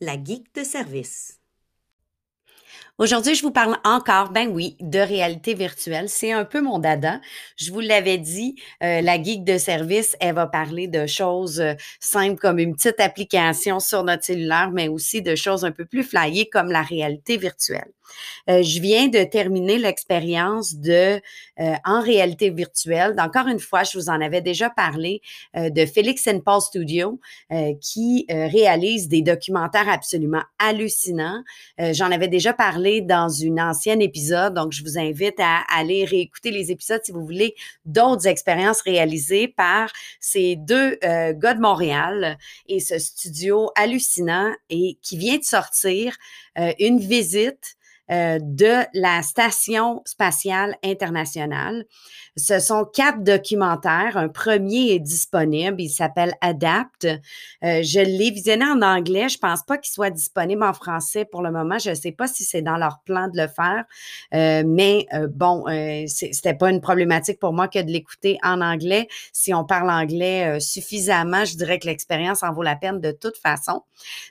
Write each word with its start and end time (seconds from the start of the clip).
la 0.00 0.16
geek 0.16 0.54
de 0.54 0.64
service. 0.64 1.39
Aujourd'hui, 3.00 3.34
je 3.34 3.42
vous 3.42 3.50
parle 3.50 3.78
encore, 3.82 4.28
ben 4.28 4.48
oui, 4.48 4.76
de 4.78 4.98
réalité 4.98 5.54
virtuelle. 5.54 6.10
C'est 6.10 6.32
un 6.32 6.44
peu 6.44 6.60
mon 6.60 6.78
dada. 6.78 7.18
Je 7.56 7.72
vous 7.72 7.80
l'avais 7.80 8.18
dit, 8.18 8.56
euh, 8.82 9.00
la 9.00 9.20
geek 9.20 9.42
de 9.42 9.56
service, 9.56 10.18
elle 10.20 10.34
va 10.34 10.46
parler 10.46 10.86
de 10.86 11.06
choses 11.06 11.62
euh, 11.62 11.72
simples 11.98 12.38
comme 12.38 12.58
une 12.58 12.76
petite 12.76 13.00
application 13.00 13.80
sur 13.80 14.04
notre 14.04 14.24
cellulaire, 14.24 14.70
mais 14.70 14.88
aussi 14.88 15.22
de 15.22 15.34
choses 15.34 15.64
un 15.64 15.70
peu 15.70 15.86
plus 15.86 16.02
flyées 16.02 16.50
comme 16.50 16.70
la 16.70 16.82
réalité 16.82 17.38
virtuelle. 17.38 17.90
Euh, 18.50 18.62
je 18.62 18.80
viens 18.80 19.08
de 19.08 19.22
terminer 19.22 19.78
l'expérience 19.78 20.74
de 20.74 21.20
en 21.84 22.00
réalité 22.00 22.50
virtuelle. 22.50 23.14
Encore 23.18 23.46
une 23.46 23.60
fois, 23.60 23.84
je 23.84 23.96
vous 23.96 24.08
en 24.08 24.20
avais 24.20 24.40
déjà 24.40 24.70
parlé 24.70 25.20
de 25.54 25.84
Félix 25.84 26.26
Paul 26.42 26.60
Studio 26.60 27.20
qui 27.82 28.24
réalise 28.30 29.08
des 29.08 29.20
documentaires 29.20 29.88
absolument 29.88 30.42
hallucinants. 30.58 31.42
J'en 31.78 32.10
avais 32.10 32.28
déjà 32.28 32.54
parlé 32.54 32.59
dans 33.00 33.30
une 33.30 33.58
ancienne 33.58 34.02
épisode, 34.02 34.52
donc 34.52 34.72
je 34.72 34.82
vous 34.82 34.98
invite 34.98 35.40
à 35.40 35.62
aller 35.74 36.04
réécouter 36.04 36.50
les 36.50 36.70
épisodes 36.70 37.00
si 37.02 37.10
vous 37.10 37.24
voulez 37.24 37.54
d'autres 37.86 38.26
expériences 38.26 38.82
réalisées 38.82 39.48
par 39.48 39.90
ces 40.20 40.56
deux 40.56 40.96
gars 41.00 41.54
de 41.54 41.60
Montréal 41.60 42.36
et 42.68 42.80
ce 42.80 42.98
studio 42.98 43.70
hallucinant 43.76 44.52
et 44.68 44.98
qui 45.00 45.16
vient 45.16 45.38
de 45.38 45.44
sortir 45.44 46.16
une 46.78 46.98
visite 46.98 47.76
euh, 48.10 48.40
de 48.42 48.84
la 48.92 49.22
Station 49.22 50.02
spatiale 50.04 50.74
internationale. 50.82 51.84
Ce 52.36 52.58
sont 52.58 52.84
quatre 52.84 53.22
documentaires. 53.22 54.16
Un 54.16 54.28
premier 54.28 54.94
est 54.94 54.98
disponible. 54.98 55.80
Il 55.80 55.90
s'appelle 55.90 56.34
Adapt. 56.40 57.04
Euh, 57.04 57.82
je 57.82 58.00
l'ai 58.00 58.30
visionné 58.30 58.64
en 58.64 58.82
anglais. 58.82 59.28
Je 59.28 59.38
pense 59.38 59.62
pas 59.62 59.78
qu'il 59.78 59.92
soit 59.92 60.10
disponible 60.10 60.64
en 60.64 60.72
français 60.72 61.24
pour 61.24 61.40
le 61.42 61.52
moment. 61.52 61.78
Je 61.78 61.90
ne 61.90 61.94
sais 61.94 62.10
pas 62.10 62.26
si 62.26 62.42
c'est 62.42 62.62
dans 62.62 62.76
leur 62.76 63.00
plan 63.04 63.28
de 63.28 63.40
le 63.40 63.46
faire. 63.46 63.84
Euh, 64.34 64.64
mais 64.66 65.06
bon, 65.28 65.64
c'était 66.06 66.54
pas 66.54 66.70
une 66.70 66.80
problématique 66.80 67.38
pour 67.38 67.52
moi 67.52 67.68
que 67.68 67.80
de 67.80 67.90
l'écouter 67.90 68.38
en 68.42 68.60
anglais. 68.60 69.06
Si 69.32 69.54
on 69.54 69.64
parle 69.64 69.90
anglais 69.90 70.58
suffisamment, 70.58 71.44
je 71.44 71.56
dirais 71.56 71.78
que 71.78 71.86
l'expérience 71.86 72.42
en 72.42 72.52
vaut 72.52 72.62
la 72.62 72.76
peine 72.76 73.00
de 73.00 73.12
toute 73.12 73.36
façon. 73.36 73.82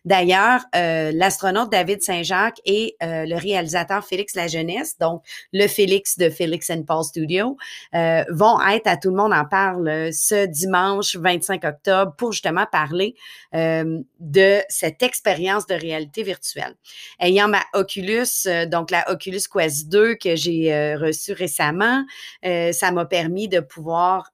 D'ailleurs, 0.04 0.66
l'astronaute 0.74 1.72
David 1.72 2.02
Saint-Jacques 2.02 2.62
et 2.66 2.96
le 3.02 3.36
réalisateur 3.36 3.69
Félix 4.04 4.36
La 4.36 4.48
Jeunesse, 4.48 4.98
donc 4.98 5.24
le 5.54 5.68
Félix 5.68 6.18
de 6.18 6.30
Félix 6.30 6.70
and 6.70 6.84
Paul 6.84 7.04
Studio, 7.04 7.58
euh, 7.96 8.24
vont 8.30 8.60
être 8.62 8.88
à 8.88 8.98
Tout 8.98 9.10
le 9.10 9.16
monde 9.16 9.34
en 9.34 9.46
parle 9.46 10.10
ce 10.12 10.46
dimanche 10.46 11.16
25 11.16 11.64
octobre 11.64 12.14
pour 12.18 12.32
justement 12.32 12.66
parler 12.72 13.16
euh, 13.56 14.00
de 14.20 14.60
cette 14.70 15.04
expérience 15.04 15.68
de 15.68 15.76
réalité 15.76 16.24
virtuelle. 16.24 16.76
Ayant 17.20 17.48
ma 17.48 17.64
Oculus, 17.74 18.48
euh, 18.48 18.66
donc 18.66 18.92
la 18.92 19.10
Oculus 19.12 19.42
Quest 19.52 19.90
2 19.90 20.16
que 20.16 20.36
j'ai 20.36 20.96
reçue 20.96 21.34
récemment, 21.34 22.04
ça 22.44 22.92
m'a 22.92 23.06
permis 23.06 23.48
de 23.48 23.60
pouvoir 23.60 24.32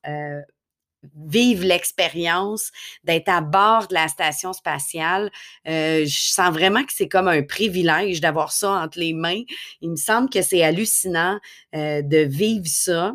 vivre 1.27 1.65
l'expérience 1.65 2.71
d'être 3.03 3.29
à 3.29 3.41
bord 3.41 3.87
de 3.87 3.93
la 3.93 4.07
station 4.07 4.53
spatiale. 4.53 5.31
Euh, 5.67 6.05
je 6.05 6.31
sens 6.31 6.51
vraiment 6.51 6.83
que 6.83 6.93
c'est 6.93 7.07
comme 7.07 7.27
un 7.27 7.43
privilège 7.43 8.21
d'avoir 8.21 8.51
ça 8.51 8.71
entre 8.71 8.99
les 8.99 9.13
mains. 9.13 9.41
Il 9.81 9.91
me 9.91 9.95
semble 9.95 10.29
que 10.29 10.41
c'est 10.41 10.63
hallucinant 10.63 11.39
euh, 11.75 12.01
de 12.01 12.17
vivre 12.17 12.67
ça. 12.67 13.13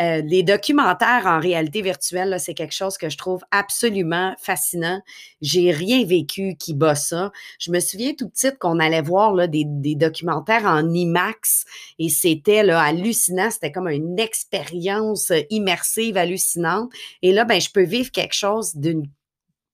Euh, 0.00 0.22
les 0.22 0.42
documentaires 0.42 1.26
en 1.26 1.40
réalité 1.40 1.82
virtuelle, 1.82 2.36
c'est 2.38 2.54
quelque 2.54 2.74
chose 2.74 2.96
que 2.96 3.10
je 3.10 3.18
trouve 3.18 3.42
absolument 3.50 4.34
fascinant. 4.38 5.02
J'ai 5.42 5.72
rien 5.72 6.04
vécu 6.04 6.56
qui 6.58 6.74
bat 6.74 6.94
ça. 6.94 7.32
Je 7.58 7.70
me 7.70 7.80
souviens 7.80 8.14
tout 8.14 8.28
petit 8.28 8.48
qu'on 8.58 8.78
allait 8.78 9.02
voir 9.02 9.48
des, 9.48 9.64
des, 9.66 9.94
documentaires 9.94 10.64
en 10.64 10.88
IMAX 10.92 11.64
et 11.98 12.08
c'était 12.08 12.60
hallucinant. 12.70 13.50
C'était 13.50 13.72
comme 13.72 13.88
une 13.88 14.18
expérience 14.18 15.32
immersive 15.50 16.16
hallucinante. 16.16 16.90
Et 17.20 17.32
là, 17.32 17.44
ben, 17.44 17.60
je 17.60 17.70
peux 17.70 17.84
vivre 17.84 18.10
quelque 18.10 18.34
chose 18.34 18.74
d'une 18.76 19.04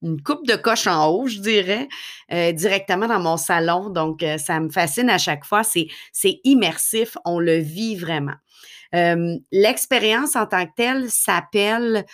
une 0.03 0.21
coupe 0.23 0.47
de 0.47 0.57
coche 0.57 0.87
en 0.87 1.09
haut, 1.09 1.27
je 1.27 1.39
dirais, 1.39 1.89
euh, 2.33 2.53
directement 2.53 3.07
dans 3.07 3.21
mon 3.21 3.37
salon. 3.37 3.91
Donc, 3.91 4.23
euh, 4.23 4.39
ça 4.39 4.61
me 4.61 4.69
fascine 4.69 5.11
à 5.11 5.19
chaque 5.19 5.45
fois. 5.45 5.63
C'est 5.65 6.41
immersif, 6.45 7.17
on 7.25 7.39
le 7.39 7.57
vit 7.57 7.97
vraiment. 7.97 8.35
Euh, 8.95 9.37
l'expérience 9.51 10.37
en 10.37 10.47
tant 10.47 10.67
que 10.67 10.73
telle 10.77 11.11
s'appelle 11.11 12.05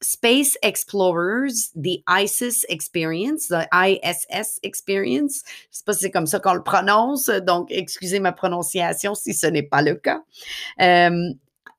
Space 0.00 0.56
Explorers, 0.62 1.70
the 1.76 2.02
ISIS 2.08 2.64
Experience, 2.68 3.48
the 3.48 3.68
ISS 3.72 4.58
Experience. 4.62 5.42
Je 5.44 5.50
ne 5.50 5.72
sais 5.72 5.84
pas 5.84 5.92
si 5.92 6.00
c'est 6.00 6.10
comme 6.10 6.26
ça 6.26 6.40
qu'on 6.40 6.54
le 6.54 6.62
prononce, 6.62 7.26
donc 7.26 7.68
excusez 7.70 8.18
ma 8.18 8.32
prononciation 8.32 9.14
si 9.14 9.34
ce 9.34 9.46
n'est 9.46 9.62
pas 9.62 9.82
le 9.82 9.94
cas. 9.94 10.22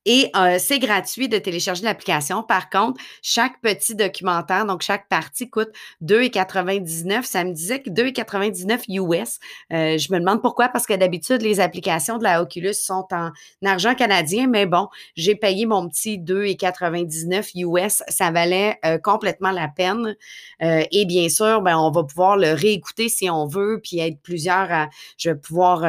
Et 0.05 0.29
euh, 0.35 0.57
c'est 0.59 0.79
gratuit 0.79 1.29
de 1.29 1.37
télécharger 1.37 1.83
l'application. 1.83 2.43
Par 2.43 2.69
contre, 2.69 3.01
chaque 3.21 3.61
petit 3.61 3.95
documentaire, 3.95 4.65
donc 4.65 4.81
chaque 4.81 5.07
partie 5.07 5.49
coûte 5.49 5.69
2,99. 6.03 7.23
Ça 7.23 7.43
me 7.43 7.53
disait 7.53 7.81
que 7.81 7.89
2,99 7.89 8.83
US. 8.89 9.39
Euh, 9.71 9.97
je 9.97 10.11
me 10.11 10.19
demande 10.19 10.41
pourquoi, 10.41 10.67
parce 10.69 10.85
que 10.85 10.93
d'habitude, 10.93 11.41
les 11.41 11.59
applications 11.59 12.17
de 12.17 12.23
la 12.23 12.41
Oculus 12.41 12.73
sont 12.73 13.07
en 13.11 13.31
argent 13.65 13.95
canadien, 13.95 14.47
mais 14.47 14.65
bon, 14.65 14.89
j'ai 15.15 15.35
payé 15.35 15.65
mon 15.65 15.87
petit 15.87 16.19
2,99 16.19 17.51
US. 17.55 18.03
Ça 18.09 18.31
valait 18.31 18.77
euh, 18.85 18.97
complètement 18.97 19.51
la 19.51 19.67
peine. 19.69 20.15
et 20.59 21.05
bien 21.05 21.29
sûr, 21.29 21.61
ben, 21.61 21.77
on 21.77 21.91
va 21.91 22.03
pouvoir 22.03 22.37
le 22.37 22.53
réécouter 22.53 23.09
si 23.09 23.29
on 23.29 23.45
veut, 23.45 23.79
puis 23.81 23.99
être 23.99 24.19
plusieurs 24.21 24.71
à, 24.71 24.89
je 25.17 25.29
vais 25.29 25.35
pouvoir 25.35 25.83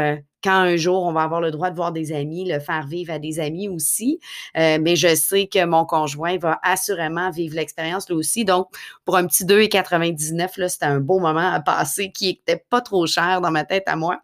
quand 0.45 0.53
un 0.53 0.77
jour 0.77 1.03
on 1.03 1.13
va 1.13 1.23
avoir 1.23 1.41
le 1.41 1.51
droit 1.51 1.71
de 1.71 1.77
voir 1.77 1.91
des 1.91 2.13
amis, 2.13 2.45
le 2.45 2.61
faire 2.61 2.87
vivre 2.87 3.13
à 3.13 3.19
des 3.19 3.41
amis 3.41 3.69
aussi. 3.69 4.21
Euh, 4.59 4.79
mais 4.81 4.95
je 4.95 5.15
sais 5.15 5.47
que 5.47 5.65
mon 5.65 5.87
conjoint 5.87 6.37
va 6.37 6.61
assurément 6.63 7.31
vivre 7.31 7.57
l'expérience 7.57 8.09
lui 8.09 8.17
aussi. 8.17 8.45
Donc, 8.45 8.69
pour 9.07 9.17
un 9.17 9.27
petit 9.27 9.45
2,99, 9.45 10.61
là, 10.61 10.69
c'était 10.69 10.85
un 10.85 11.01
beau 11.01 11.19
moment 11.19 11.51
à 11.51 11.61
passer 11.61 12.13
qui 12.13 12.27
n'était 12.27 12.63
pas 12.69 12.83
trop 12.83 13.07
cher 13.07 13.41
dans 13.41 13.51
ma 13.51 13.65
tête 13.65 13.85
à 13.87 13.97
moi. 13.97 14.21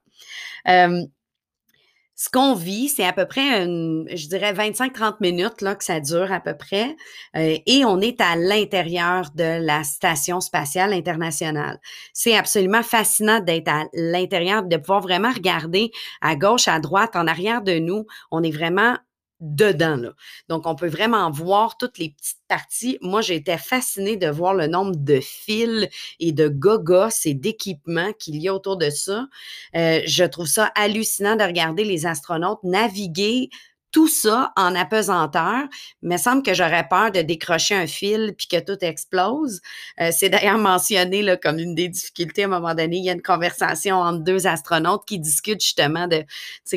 Euh, 0.69 1.03
ce 2.21 2.29
qu'on 2.29 2.53
vit, 2.53 2.91
c'est 2.91 3.07
à 3.07 3.15
peu 3.15 3.25
près, 3.25 3.65
je 3.65 4.29
dirais, 4.29 4.53
25-30 4.53 5.15
minutes 5.23 5.63
là, 5.63 5.75
que 5.75 5.83
ça 5.83 6.01
dure 6.01 6.31
à 6.31 6.39
peu 6.39 6.55
près. 6.55 6.95
Euh, 7.35 7.57
et 7.65 7.83
on 7.87 7.99
est 8.03 8.21
à 8.21 8.37
l'intérieur 8.37 9.31
de 9.35 9.65
la 9.65 9.85
Station 9.85 10.43
spatiale 10.43 10.93
internationale. 10.93 11.81
C'est 12.13 12.37
absolument 12.37 12.83
fascinant 12.83 13.41
d'être 13.41 13.69
à 13.69 13.85
l'intérieur, 13.95 14.65
de 14.65 14.77
pouvoir 14.77 15.01
vraiment 15.01 15.33
regarder 15.33 15.93
à 16.21 16.37
gauche, 16.37 16.69
à 16.69 16.79
droite, 16.79 17.17
en 17.17 17.27
arrière 17.27 17.63
de 17.63 17.79
nous. 17.79 18.05
On 18.31 18.43
est 18.43 18.51
vraiment 18.51 18.99
dedans. 19.41 19.97
Là. 19.97 20.13
Donc, 20.49 20.67
on 20.67 20.75
peut 20.75 20.89
vraiment 20.89 21.31
voir 21.31 21.77
toutes 21.77 21.99
les 21.99 22.11
petites 22.11 22.41
parties. 22.49 22.99
Moi, 23.01 23.21
j'ai 23.23 23.37
été 23.37 23.57
fascinée 23.57 24.17
de 24.17 24.29
voir 24.29 24.55
le 24.55 24.67
nombre 24.67 24.97
de 24.97 25.21
fils 25.21 25.89
et 26.19 26.33
de 26.33 26.49
gogos 26.49 27.09
et 27.25 27.35
d'équipements 27.35 28.13
qu'il 28.19 28.37
y 28.37 28.49
a 28.49 28.55
autour 28.55 28.77
de 28.77 28.91
ça. 28.91 29.27
Euh, 29.75 30.01
je 30.07 30.25
trouve 30.25 30.47
ça 30.47 30.71
hallucinant 30.75 31.37
de 31.37 31.45
regarder 31.45 31.85
les 31.85 32.07
astronautes 32.07 32.63
naviguer 32.65 33.51
tout 33.93 34.09
ça 34.09 34.53
en 34.57 34.75
apesanteur. 34.75 35.65
Me 36.03 36.17
semble 36.17 36.43
que 36.43 36.55
j'aurais 36.55 36.87
peur 36.89 37.11
de 37.11 37.23
décrocher 37.23 37.75
un 37.75 37.87
fil 37.87 38.35
puis 38.37 38.47
que 38.47 38.61
tout 38.61 38.83
explose. 38.85 39.61
Euh, 40.01 40.11
c'est 40.13 40.29
d'ailleurs 40.29 40.59
mentionné 40.59 41.37
comme 41.43 41.59
une 41.59 41.75
des 41.75 41.89
difficultés 41.89 42.45
à 42.45 42.47
un 42.47 42.49
moment 42.49 42.75
donné. 42.75 42.97
Il 42.97 43.05
y 43.05 43.11
a 43.11 43.13
une 43.13 43.23
conversation 43.23 43.97
entre 43.97 44.21
deux 44.21 44.47
astronautes 44.47 45.05
qui 45.07 45.19
discutent 45.19 45.63
justement 45.63 46.07
de 46.07 46.25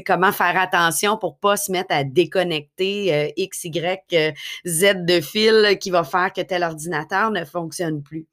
comment 0.06 0.32
faire 0.32 0.60
attention 0.60 1.18
pour 1.18 1.38
pas 1.38 1.58
se 1.58 1.72
mettre 1.72 1.94
à 1.94 2.04
déconnecter 2.04 3.14
euh, 3.14 3.30
X, 3.38 3.66
Y, 3.66 4.02
euh, 4.14 4.32
Z 4.66 5.06
de 5.06 5.22
fil 5.22 5.78
qui 5.80 5.90
va 5.92 6.04
faire 6.04 6.32
que 6.34 6.42
tel 6.42 6.64
ordinateur 6.64 7.32
ne 7.32 7.46
fonctionne 7.46 8.02
plus. 8.02 8.28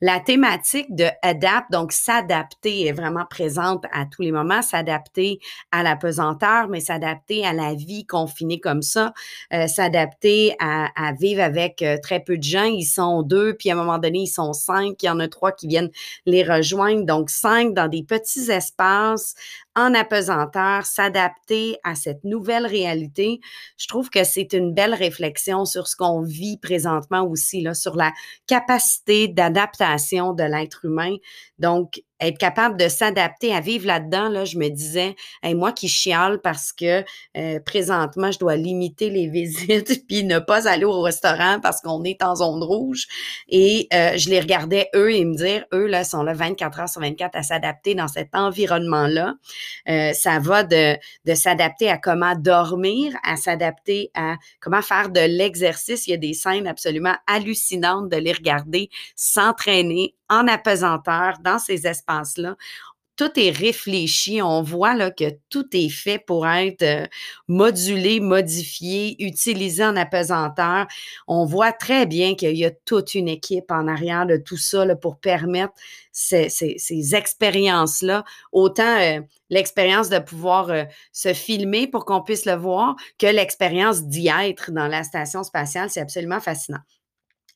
La 0.00 0.20
thématique 0.20 0.94
de 0.94 1.06
adapt, 1.22 1.70
donc 1.70 1.92
s'adapter, 1.92 2.86
est 2.86 2.92
vraiment 2.92 3.24
présente 3.28 3.84
à 3.92 4.06
tous 4.06 4.22
les 4.22 4.32
moments, 4.32 4.62
s'adapter 4.62 5.38
à 5.72 5.82
la 5.82 5.96
pesanteur, 5.96 6.68
mais 6.68 6.80
s'adapter 6.80 7.46
à 7.46 7.52
la 7.52 7.74
vie 7.74 8.06
confinée 8.06 8.60
comme 8.60 8.82
ça, 8.82 9.12
euh, 9.52 9.66
s'adapter 9.66 10.54
à, 10.60 11.12
vivre 11.18 11.42
avec 11.42 11.82
euh, 11.82 11.96
très 12.02 12.20
peu 12.20 12.36
de 12.36 12.42
gens. 12.42 12.64
Ils 12.64 12.84
sont 12.84 13.22
deux, 13.22 13.54
puis 13.54 13.70
à 13.70 13.74
un 13.74 13.76
moment 13.76 13.98
donné, 13.98 14.20
ils 14.20 14.26
sont 14.26 14.52
cinq. 14.52 15.02
Il 15.02 15.06
y 15.06 15.10
en 15.10 15.20
a 15.20 15.28
trois 15.28 15.52
qui 15.52 15.68
viennent 15.68 15.90
les 16.26 16.42
rejoindre. 16.42 17.04
Donc, 17.04 17.30
cinq 17.30 17.74
dans 17.74 17.88
des 17.88 18.02
petits 18.02 18.50
espaces 18.50 19.34
en 19.76 19.94
apesanteur, 19.94 20.86
s'adapter 20.86 21.78
à 21.84 21.94
cette 21.94 22.24
nouvelle 22.24 22.66
réalité. 22.66 23.40
Je 23.76 23.88
trouve 23.88 24.10
que 24.10 24.24
c'est 24.24 24.52
une 24.52 24.72
belle 24.72 24.94
réflexion 24.94 25.64
sur 25.64 25.88
ce 25.88 25.96
qu'on 25.96 26.22
vit 26.22 26.58
présentement 26.58 27.22
aussi, 27.26 27.60
là, 27.60 27.74
sur 27.74 27.96
la 27.96 28.12
capacité 28.46 29.28
d'adaptation 29.28 30.32
de 30.32 30.44
l'être 30.44 30.84
humain. 30.84 31.16
Donc, 31.58 32.02
être 32.28 32.38
capable 32.38 32.76
de 32.76 32.88
s'adapter 32.88 33.54
à 33.54 33.60
vivre 33.60 33.86
là-dedans, 33.86 34.28
là, 34.28 34.44
je 34.44 34.58
me 34.58 34.68
disais, 34.68 35.16
moi 35.44 35.72
qui 35.72 35.88
chiale 35.88 36.40
parce 36.40 36.72
que 36.72 37.04
euh, 37.36 37.60
présentement, 37.60 38.30
je 38.30 38.38
dois 38.38 38.56
limiter 38.56 39.10
les 39.10 39.26
visites 39.34 40.06
puis 40.06 40.24
ne 40.24 40.38
pas 40.38 40.68
aller 40.68 40.84
au 40.84 41.00
restaurant 41.00 41.58
parce 41.62 41.80
qu'on 41.80 42.04
est 42.04 42.22
en 42.22 42.36
zone 42.36 42.62
rouge. 42.62 43.06
Et 43.48 43.88
euh, 43.92 44.16
je 44.16 44.30
les 44.30 44.40
regardais, 44.40 44.88
eux, 44.94 45.12
et 45.12 45.24
me 45.24 45.36
dire, 45.36 45.64
eux, 45.72 45.86
là, 45.86 46.04
sont 46.04 46.22
là 46.22 46.34
24 46.34 46.80
heures 46.80 46.88
sur 46.88 47.00
24 47.00 47.36
à 47.36 47.42
s'adapter 47.42 47.94
dans 47.94 48.08
cet 48.08 48.34
environnement-là. 48.34 49.34
Euh, 49.88 50.12
ça 50.12 50.38
va 50.38 50.62
de, 50.62 50.96
de 51.24 51.34
s'adapter 51.34 51.90
à 51.90 51.98
comment 51.98 52.34
dormir, 52.34 53.12
à 53.24 53.36
s'adapter 53.36 54.10
à 54.14 54.36
comment 54.60 54.82
faire 54.82 55.10
de 55.10 55.20
l'exercice. 55.20 56.06
Il 56.06 56.10
y 56.10 56.14
a 56.14 56.18
des 56.18 56.34
scènes 56.34 56.66
absolument 56.66 57.14
hallucinantes 57.26 58.08
de 58.08 58.16
les 58.16 58.32
regarder 58.32 58.90
s'entraîner 59.16 60.14
en 60.30 60.48
apesanteur 60.48 61.38
dans 61.42 61.58
ces 61.58 61.86
tout 63.16 63.38
est 63.38 63.50
réfléchi. 63.50 64.42
On 64.42 64.62
voit 64.62 65.10
que 65.10 65.24
tout 65.48 65.66
est 65.72 65.88
fait 65.88 66.18
pour 66.18 66.46
être 66.46 66.82
euh, 66.82 67.06
modulé, 67.48 68.20
modifié, 68.20 69.22
utilisé 69.24 69.84
en 69.84 69.96
apesanteur. 69.96 70.86
On 71.28 71.44
voit 71.44 71.72
très 71.72 72.06
bien 72.06 72.34
qu'il 72.34 72.56
y 72.56 72.64
a 72.64 72.70
toute 72.70 73.14
une 73.14 73.28
équipe 73.28 73.70
en 73.70 73.86
arrière 73.88 74.26
de 74.26 74.36
tout 74.36 74.56
ça 74.56 74.84
pour 74.96 75.18
permettre 75.18 75.74
ces, 76.12 76.48
ces, 76.48 77.14
expériences-là. 77.14 78.24
Autant 78.52 78.98
euh, 79.00 79.20
l'expérience 79.50 80.08
de 80.08 80.18
pouvoir 80.18 80.70
euh, 80.70 80.84
se 81.12 81.32
filmer 81.32 81.86
pour 81.86 82.04
qu'on 82.04 82.22
puisse 82.22 82.46
le 82.46 82.54
voir 82.54 82.96
que 83.18 83.26
l'expérience 83.26 84.04
d'y 84.04 84.28
être 84.28 84.72
dans 84.72 84.88
la 84.88 85.04
station 85.04 85.42
spatiale. 85.44 85.90
C'est 85.90 86.00
absolument 86.00 86.40
fascinant 86.40 86.80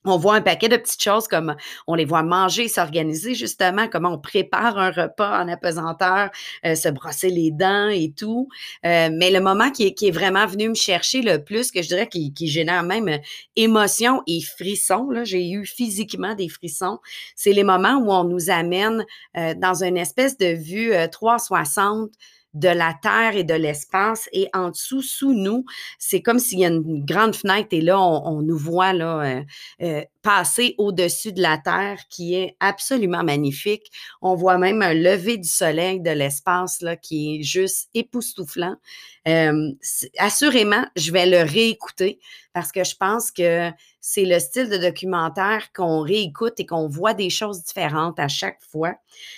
on 0.09 0.19
voit 0.19 0.35
un 0.35 0.41
paquet 0.41 0.69
de 0.69 0.77
petites 0.77 1.03
choses 1.03 1.29
comme 1.29 1.55
on 1.87 1.95
les 1.95 2.05
voit 2.05 2.23
manger, 2.23 2.69
s'organiser 2.69 3.35
justement, 3.35 3.89
comment 3.89 4.11
on 4.11 4.19
prépare 4.19 4.79
un 4.79 4.91
repas 4.91 5.43
en 5.43 5.49
apesanteur, 5.49 6.31
euh, 6.65 6.75
se 6.75 6.89
brosser 6.89 7.31
les 7.31 7.51
dents 7.51 7.89
et 7.89 8.13
tout. 8.17 8.49
Euh, 8.85 9.09
mais 9.13 9.31
le 9.31 9.41
moment 9.41 9.71
qui 9.71 9.87
est, 9.87 10.11
vraiment 10.11 10.47
venu 10.47 10.71
me 10.71 10.75
chercher 10.75 11.23
le 11.23 11.45
plus, 11.45 11.71
que 11.71 11.83
je 11.83 11.89
dirais 11.89 12.09
qui, 12.09 12.33
génère 12.49 12.83
même 12.83 13.09
euh, 13.09 13.19
émotion 13.57 14.23
et 14.27 14.41
frissons, 14.41 15.09
j'ai 15.25 15.51
eu 15.51 15.67
physiquement 15.67 16.35
des 16.35 16.49
frissons, 16.49 16.99
c'est 17.37 17.53
les 17.53 17.65
moments 17.65 17.97
où 17.97 18.11
on 18.11 18.25
nous 18.25 18.51
amène 18.51 19.05
dans 19.35 19.85
une 19.85 19.97
espèce 19.97 20.37
de 20.37 20.55
vue 20.55 20.93
360 21.11 22.11
de 22.59 22.69
la 22.69 22.95
terre 23.01 23.37
et 23.37 23.45
de 23.45 23.55
l'espace 23.55 24.29
et 24.33 24.49
en 24.53 24.71
dessous, 24.71 25.03
sous 25.03 25.33
nous, 25.33 25.65
c'est 25.99 26.23
comme 26.23 26.39
s'il 26.39 26.59
y 26.59 26.65
a 26.65 26.69
une 26.69 27.05
grande 27.05 27.35
fenêtre 27.35 27.69
et 27.73 27.81
là, 27.81 28.01
on, 28.01 28.43
nous 28.43 28.59
voit 28.59 28.93
là, 28.93 29.21
euh, 29.21 29.43
euh, 29.83 30.05
passer 30.23 30.75
au-dessus 30.79 31.33
de 31.33 31.41
la 31.41 31.59
terre 31.59 31.99
qui 32.11 32.35
est 32.35 32.57
absolument 32.61 33.23
magnifique. 33.23 33.91
On 34.23 34.35
voit 34.35 34.59
même 34.59 34.83
un 34.83 34.95
lever 34.95 35.39
du 35.39 35.49
soleil 35.49 36.01
de 36.01 36.11
l'espace 36.11 36.81
là, 36.83 36.97
qui 36.97 37.37
est 37.37 37.43
juste 37.43 37.89
époustouflant. 37.95 38.77
Euh, 39.29 39.73
assurément, 40.19 40.85
je 40.97 41.13
vais 41.13 41.27
le 41.27 41.43
réécouter 41.43 42.19
parce 42.59 42.73
que 42.73 42.83
je 42.83 42.97
pense 42.97 43.31
que 43.31 43.71
c'est 44.01 44.25
le 44.25 44.41
style 44.41 44.69
de 44.69 44.79
documentaire 44.79 45.73
qu'on 45.73 46.01
réécoute 46.01 46.55
et 46.59 46.67
qu'on 46.67 46.89
voit 46.89 47.15
des 47.15 47.31
choses 47.31 47.63
différentes 47.63 48.19
à 48.19 48.27
chaque 48.27 48.59
fois. 48.69 48.95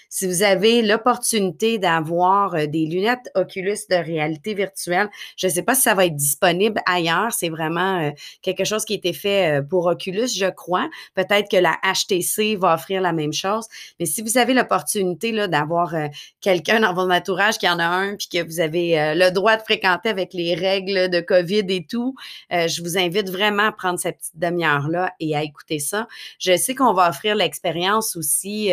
Si 0.08 0.26
vous 0.26 0.42
avez 0.42 0.82
l'opportunité 0.82 1.78
d'avoir 1.78 2.54
euh, 2.54 2.66
des 2.66 2.86
lunettes 2.86 3.30
Oculus 3.34 3.78
de 3.90 3.96
réalité 3.96 4.54
virtuelle, 4.54 5.08
je 5.36 5.46
ne 5.46 5.52
sais 5.52 5.62
pas 5.62 5.74
si 5.74 5.82
ça 5.82 5.94
va 5.94 6.06
être 6.06 6.16
disponible 6.16 6.80
ailleurs. 6.86 7.32
C'est 7.32 7.48
vraiment 7.48 8.00
euh, 8.00 8.10
quelque 8.42 8.64
chose 8.64 8.84
qui 8.84 8.94
a 8.94 8.96
été 8.96 9.12
fait 9.12 9.60
pour 9.68 9.86
Oculus, 9.86 10.28
je 10.28 10.50
crois. 10.50 10.88
Peut-être 11.14 11.50
que 11.50 11.56
la 11.56 11.76
HTC 11.82 12.56
va 12.56 12.74
offrir 12.74 13.00
la 13.00 13.12
même 13.12 13.32
chose. 13.32 13.66
Mais 13.98 14.06
si 14.06 14.22
vous 14.22 14.38
avez 14.38 14.54
l'opportunité 14.54 15.32
d'avoir 15.48 15.94
quelqu'un 16.40 16.80
dans 16.80 16.94
votre 16.94 17.12
entourage 17.12 17.58
qui 17.58 17.68
en 17.68 17.78
a 17.78 17.86
un, 17.86 18.16
puis 18.16 18.28
que 18.28 18.44
vous 18.44 18.60
avez 18.60 19.14
le 19.14 19.30
droit 19.30 19.56
de 19.56 19.62
fréquenter 19.62 20.08
avec 20.08 20.34
les 20.34 20.54
règles 20.54 21.08
de 21.08 21.20
COVID 21.20 21.64
et 21.68 21.86
tout, 21.88 22.14
je 22.50 22.82
vous 22.82 22.98
invite 22.98 23.09
vraiment 23.10 23.68
à 23.68 23.72
prendre 23.72 23.98
cette 23.98 24.18
petite 24.18 24.38
demi-heure-là 24.38 25.12
et 25.20 25.36
à 25.36 25.42
écouter 25.42 25.78
ça. 25.78 26.08
Je 26.38 26.56
sais 26.56 26.74
qu'on 26.74 26.92
va 26.92 27.08
offrir 27.08 27.34
l'expérience 27.34 28.16
aussi 28.16 28.72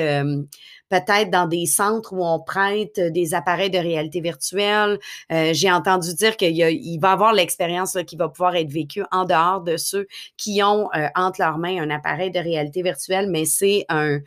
peut-être 0.89 1.29
dans 1.29 1.47
des 1.47 1.65
centres 1.65 2.13
où 2.13 2.25
on 2.25 2.39
prête 2.39 2.99
des 2.99 3.33
appareils 3.33 3.69
de 3.69 3.77
réalité 3.77 4.21
virtuelle. 4.21 4.99
Euh, 5.31 5.51
j'ai 5.53 5.71
entendu 5.71 6.13
dire 6.13 6.37
qu'il 6.37 6.55
il 6.57 6.99
va 6.99 7.11
avoir 7.11 7.33
l'expérience 7.33 7.97
qui 8.05 8.15
va 8.15 8.29
pouvoir 8.29 8.55
être 8.55 8.71
vécue 8.71 9.03
en 9.11 9.25
dehors 9.25 9.61
de 9.61 9.77
ceux 9.77 10.07
qui 10.37 10.61
ont 10.63 10.89
euh, 10.95 11.07
entre 11.15 11.41
leurs 11.41 11.57
mains 11.57 11.81
un 11.81 11.89
appareil 11.89 12.31
de 12.31 12.39
réalité 12.39 12.81
virtuelle, 12.81 13.29
mais 13.29 13.45
c'est 13.45 13.85
un, 13.89 14.19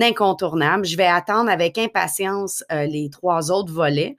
incontournable. 0.00 0.84
Je 0.84 0.96
vais 0.96 1.06
attendre 1.06 1.50
avec 1.50 1.78
impatience 1.78 2.64
euh, 2.72 2.86
les 2.86 3.10
trois 3.10 3.50
autres 3.50 3.72
volets. 3.72 4.16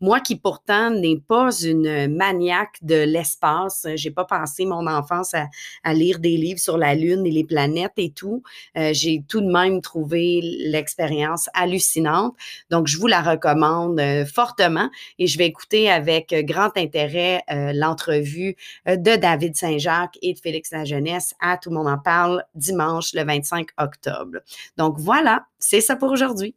Moi 0.00 0.20
qui 0.20 0.36
pourtant 0.36 0.90
n'ai 0.90 1.18
pas 1.18 1.50
une 1.60 2.14
maniaque 2.14 2.78
de 2.82 3.02
l'espace, 3.02 3.84
euh, 3.84 3.96
j'ai 3.96 4.12
pas 4.12 4.24
passé 4.24 4.64
mon 4.64 4.86
enfance 4.86 5.34
à, 5.34 5.92
lire 5.92 6.20
des 6.20 6.36
livres 6.36 6.60
sur 6.60 6.78
la 6.78 6.94
Lune 6.94 7.26
et 7.26 7.32
les 7.32 7.42
planètes 7.42 7.94
et 7.96 8.10
tout. 8.10 8.42
Euh, 8.76 8.90
j'ai 8.92 9.24
tout 9.28 9.40
de 9.40 9.50
même 9.50 9.80
trouvé 9.80 10.40
l'expérience 10.42 11.48
hallucinante. 11.52 12.36
Donc, 12.70 12.86
je 12.86 12.96
vous 12.96 13.08
la 13.08 13.22
recommande 13.22 13.98
euh, 13.98 14.24
fortement 14.24 14.88
et 15.18 15.26
je 15.26 15.36
vais 15.36 15.46
écouter 15.46 15.90
avec 15.90 16.32
grand 16.46 16.76
intérêt 16.76 17.42
l'entrevue 17.48 18.56
de 18.86 19.16
David 19.16 19.56
Saint-Jacques 19.56 20.18
et 20.22 20.34
de 20.34 20.38
Félix 20.38 20.70
Lajeunesse 20.70 21.34
à 21.40 21.56
Tout 21.56 21.70
le 21.70 21.76
monde 21.76 21.88
en 21.88 21.98
parle 21.98 22.44
dimanche 22.54 23.14
le 23.14 23.24
25 23.24 23.68
octobre. 23.78 24.38
Donc, 24.76 24.98
voilà, 24.98 25.46
c'est 25.58 25.80
ça 25.80 25.96
pour 25.96 26.10
aujourd'hui. 26.10 26.54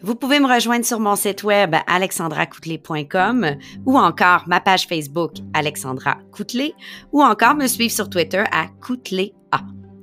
Vous 0.00 0.14
pouvez 0.14 0.40
me 0.40 0.46
rejoindre 0.52 0.84
sur 0.84 1.00
mon 1.00 1.16
site 1.16 1.42
web 1.42 1.74
alexandracoutelet.com 1.86 3.56
ou 3.84 3.98
encore 3.98 4.44
ma 4.46 4.60
page 4.60 4.86
Facebook 4.86 5.32
Alexandra 5.54 6.18
Coutelet 6.32 6.74
ou 7.12 7.22
encore 7.22 7.54
me 7.54 7.66
suivre 7.66 7.92
sur 7.92 8.08
Twitter 8.08 8.44
à 8.52 8.68
Coutelet 8.80 9.34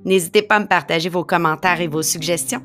N'hésitez 0.06 0.44
pas 0.44 0.58
à 0.58 0.60
me 0.60 0.68
partager 0.68 1.10
vos 1.10 1.24
commentaires 1.24 1.82
et 1.82 1.88
vos 1.88 2.04
suggestions. 2.04 2.62